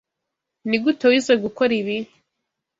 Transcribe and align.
Nigute 0.67 1.05
wize 1.11 1.33
gukora 1.43 1.71
ibi? 1.81 1.97